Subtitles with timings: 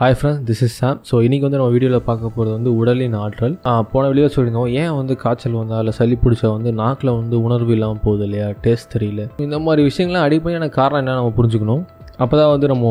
[0.00, 3.54] Hi friends this is Sam so இன்றைக்கி வந்து நம்ம வீடியோவில் பார்க்க போகிறது வந்து உடலின் ஆற்றல்.
[3.92, 8.02] போன வெளியே சொல்லியிருந்தோம் ஏன் வந்து காய்ச்சல் வந்தால் இல்லை சளி பிடிச்சா வந்து நாக்கில் வந்து உணர்வு இல்லாமல்
[8.04, 8.48] போகுது இல்லையா?
[8.64, 9.24] டேஸ்ட் தெரியல.
[9.46, 11.82] இந்த மாதிரி விஷயங்கள்லாம் அடிப்படையான காரணம் என்ன நம்ம புரிஞ்சுக்கணும்.
[12.22, 12.86] அப்போ தான் வந்து நம்ம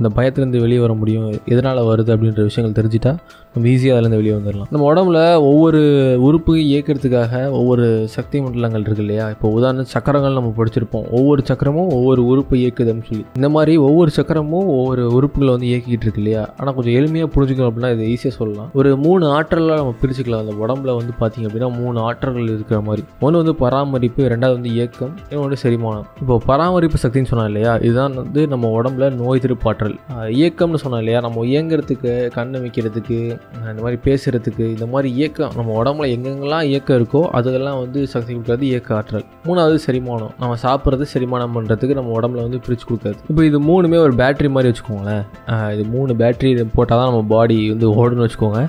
[0.00, 1.26] இந்த பயத்துலேருந்து வெளியே வர முடியும்.
[1.54, 3.12] எதனால் வருது அப்படின்ற விஷயங்கள் தெரிஞ்சிட்டா
[3.54, 4.68] நம்ம ஈஸியாக அதுலேருந்து வெளியே வந்துடலாம்.
[4.72, 5.80] நம்ம உடம்புல ஒவ்வொரு
[6.26, 9.24] உறுப்பு இயக்கிறதுக்காக ஒவ்வொரு சக்தி மண்டலங்கள் இருக்கு இல்லையா?
[9.34, 11.06] இப்போ உதாரணம் சக்கரங்கள் நம்ம படிச்சிருப்போம்.
[11.18, 13.24] ஒவ்வொரு சக்கரமும் ஒவ்வொரு உறுப்பு இயக்குதுன்னு சொல்லி.
[13.38, 16.44] இந்த மாதிரி ஒவ்வொரு சக்கரமும் ஒவ்வொரு உறுப்புகளை வந்து இயக்கிட்டு இருக்கு இல்லையா?
[16.58, 18.70] ஆனால் கொஞ்சம் எளிமையாக புரிஞ்சுக்கணும் அப்படின்னா இதை ஈஸியாக சொல்லலாம்.
[18.80, 20.44] ஒரு மூணு ஆற்றலாக நம்ம பிரிச்சுக்கலாம்.
[20.46, 23.04] அந்த உடம்புல வந்து பார்த்தீங்க அப்படின்னா மூணு ஆற்றல்கள் இருக்கிற மாதிரி.
[23.26, 26.06] ஒன்று வந்து பராமரிப்பு ரெண்டாவது வந்து இயக்கம் இன்னொன்று செரிமானம்.
[26.22, 27.74] இப்போ பராமரிப்பு சக்தின்னு சொன்னால் இல்லையா?
[27.88, 29.94] இதுதான் வந்து நம்ம உடம்புல நோய் திருப்பாற்றல்
[30.38, 31.20] இயக்கம்னு சொன்னோம் இல்லையா?
[31.26, 33.18] நம்ம இயங்குறதுக்கு கண் வைக்கிறதுக்கு
[33.70, 38.66] இந்த மாதிரி பேசுகிறதுக்கு இந்த மாதிரி இயக்கம் நம்ம உடம்புல எங்கெங்கெல்லாம் இயக்கம் இருக்கோ அதெல்லாம் வந்து சக்தி கொடுக்குறது
[38.72, 39.26] இயக்க ஆற்றல்.
[39.48, 40.34] மூணாவது செரிமானம்.
[40.42, 43.18] நம்ம சாப்பிட்றது செரிமானம் பண்ணுறதுக்கு நம்ம உடம்புல வந்து பிரித்து கொடுக்காது.
[43.30, 45.24] இப்போ இது மூணுமே ஒரு பேட்டரி மாதிரி வச்சுக்கோங்களேன்.
[45.74, 48.62] இது மூணு பேட்டரி போட்டால் தான் நம்ம பாடி வந்து ஓடுன்னு வச்சுக்கோங்க.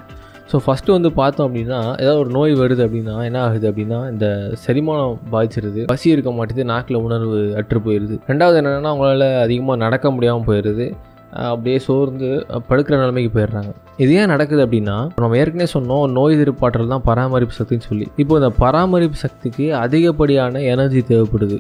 [0.52, 4.26] ஸோ ஃபஸ்ட்டு வந்து பார்த்தோம் அப்படின்னா ஏதாவது ஒரு நோய் வருது அப்படின்னா என்ன ஆகுது அப்படின்னா இந்த
[4.64, 5.82] செரிமானம் பாதிச்சிருது.
[5.92, 10.88] பசி இருக்க மாட்டேது நாக்கில் உணர்வு அற்று போயிடுது ரெண்டாவது என்னென்னா அவங்களால அதிகமாக நடக்க முடியாமல் போயிடுது
[11.50, 12.30] அப்படியே சோர்ந்து
[12.70, 13.70] படுக்கிற நிலைமைக்கு போயிடுறாங்க.
[14.04, 18.08] இது ஏன் நடக்குது அப்படின்னா நம்ம ஏற்கனவே சொன்னோம் நோய் எதிர்ப்பாற்றல் தான் பராமரிப்பு சக்தின்னு சொல்லி.
[18.22, 21.60] இப்போ இந்த பராமரிப்பு சக்திக்கு அதிகப்படியான எனர்ஜி தேவைப்படுது.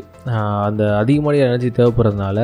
[0.68, 2.40] அந்த அதிகமான எனர்ஜி தேவைப்படுறதுனால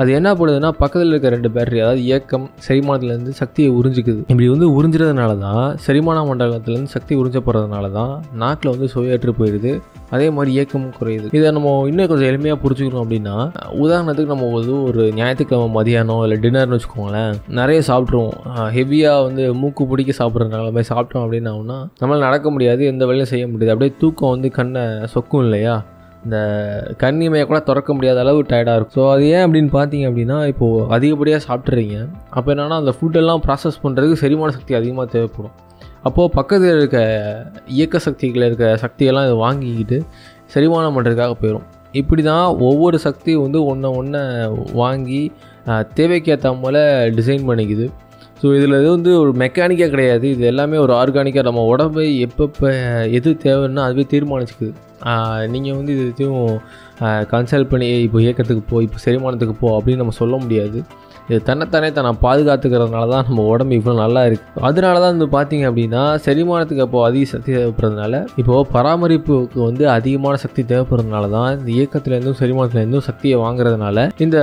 [0.00, 4.20] அது என்ன பண்ணுதுன்னா பக்கத்தில் இருக்க ரெண்டு பேட்டரி அதாவது இயக்கம் செரிமானத்துலேருந்து சக்தியை உறிஞ்சிக்குது.
[4.30, 9.72] இப்படி வந்து உறிஞ்சுறதுனால தான் செரிமான மண்டலத்துலேருந்து சக்தி உறிஞ்ச போகிறதுனால தான் நாக்கில் வந்து சுவையற்று போயிடுது.
[10.14, 11.28] அதே மாதிரி இயக்கமும் குறையுது.
[11.38, 13.36] இதை நம்ம இன்னும் கொஞ்சம் எளிமையாக புரிஞ்சுக்கணும் அப்படின்னா
[13.84, 18.36] உதாரணத்துக்கு நம்ம வந்து ஒரு ஞாயிற்றுக்கிழமை மதியானம் இல்லை டின்னர்னு வச்சுக்கோங்களேன் நிறைய சாப்பிட்ருவோம்
[18.76, 21.54] ஹெவியாக வந்து மூக்கு பிடிக்க சாப்பிட்றதுனால மாதிரி சாப்பிட்டோம் அப்படின்னா
[22.00, 23.74] நம்மளால் நடக்க முடியாது எந்த வேலையும் செய்ய முடியாது.
[23.74, 24.84] அப்படியே தூக்கம் வந்து கண்ணை
[25.16, 25.76] சொக்கும் இல்லையா?
[26.24, 26.38] இந்த
[27.02, 28.96] கண்ணிமையை கூட திறக்க முடியாத அளவு டயர்டாக இருக்கும்.
[28.98, 31.96] ஸோ அது ஏன் அப்படின்னு பார்த்தீங்க அப்படின்னா இப்போது அதிகப்படியாக சாப்பிட்றீங்க
[32.36, 35.54] அப்போ என்னென்னா அந்த ஃபுட்டெல்லாம் ப்ராசஸ் பண்ணுறதுக்கு செரிமான சக்தி அதிகமாக தேவைப்படும்.
[36.08, 36.98] அப்போது பக்கத்தில் இருக்க
[37.76, 39.98] இயக்க சக்திகளில் இருக்க சக்தியெல்லாம் இதை வாங்கிக்கிட்டு
[40.54, 41.68] செரிமானம் பண்ணுறதுக்காக போயிடும்
[42.00, 44.22] இப்படி தான் ஒவ்வொரு சக்தியும் வந்து ஒன்றை ஒன்றை
[44.80, 45.20] வாங்கி
[45.98, 46.80] தேவைக்கேற்ற போல்
[47.18, 47.86] டிசைன் பண்ணிக்குது.
[48.40, 50.26] ஸோ இதில் இது வந்து ஒரு மெக்கானிக்காக கிடையாது.
[50.34, 52.70] இது எல்லாமே ஒரு ஆர்கானிக்காக நம்ம உடம்பை எப்பப்போ
[53.18, 54.72] எது தேவைன்னா அதுவே தீர்மானிச்சுக்குது.
[55.54, 56.58] நீங்கள் வந்து இது எதுவும்
[57.32, 60.78] கன்சல்ட் பண்ணி இப்போ இயக்கத்துக்கு போ இப்போ செரிமானத்துக்கு போ அப்படின்னு நம்ம சொல்ல முடியாது.
[61.28, 66.02] இது தன்னைத்தானே தன்னை பாதுகாத்துக்கிறதுனால தான் நம்ம உடம்பு இவ்வளோ நல்லா இருக்குது அதனால தான் வந்து பார்த்தீங்க அப்படின்னா
[66.24, 73.06] செரிமானத்துக்கு அப்போது அதிக சக்தி தேவைப்படுறதுனால இப்போது பராமரிப்புக்கு வந்து அதிகமான சக்தி தேவைப்படுறதுனால தான் இந்த இயக்கத்துலேருந்தும் செரிமானத்துலேருந்தும்
[73.08, 74.38] சக்தியை வாங்குறதுனால இந்த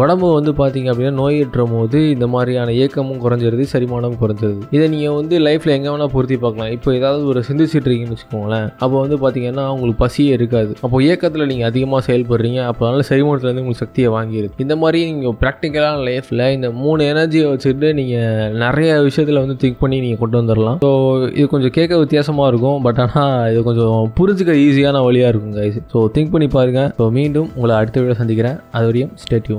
[0.00, 4.60] உடம்பு வந்து பார்த்தீங்க அப்படின்னா நோயற்றும் போது இந்த மாதிரியான இயக்கமும் குறைஞ்சிருது செரிமானமும் குறைஞ்சிருது.
[4.76, 6.70] இதை நீங்கள் வந்து லைஃப்பில் எங்கே வேணால் பொருத்தி பார்க்கலாம்.
[6.76, 8.68] இப்போ ஏதாவது ஒரு சிந்திச்சிட்டு இருக்கீங்கன்னு வச்சுக்கோங்களேன்.
[8.84, 10.72] அப்போ வந்து பார்த்தீங்கன்னா உங்களுக்கு பசியே இருக்காது.
[10.84, 16.02] அப்போ இயக்கத்தில் நீங்கள் அதிகமாக செயல்படுறீங்க அப்போ அதனால செரிமானத்துலேருந்து உங்களுக்கு சக்தியை வாங்கியிருக்கு இந்த மாதிரி நீங்கள் ப்ராக்டிக்கலான
[16.08, 20.90] லைஃப்பில் இந்த மூணு எனர்ஜியை வச்சுட்டு நீங்கள் நிறைய விஷயத்தில் வந்து திங்க் பண்ணி நீங்கள் கொண்டு வந்துடலாம் ஸோ
[21.38, 26.00] இது கொஞ்சம் கேட்க வித்தியாசமாக இருக்கும் பட் ஆனால் இது கொஞ்சம் புரிஞ்சுக்க ஈஸியான வழியாக இருக்கும் கைஸ் ஸோ
[26.16, 28.58] திங்க் பண்ணி பாருங்கள் ஸோ மீண்டும் உங்களை அடுத்த வீடியோ சந்திக்கிறேன்.
[28.76, 29.58] அது வரையும் ஸ்டேட்யூ